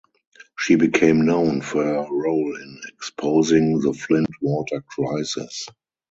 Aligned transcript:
She 0.57 0.77
became 0.77 1.27
known 1.27 1.61
for 1.61 1.83
her 1.83 2.07
role 2.09 2.55
in 2.55 2.81
exposing 2.87 3.81
the 3.81 3.93
Flint 3.93 4.29
water 4.41 4.81
crisis. 4.89 5.67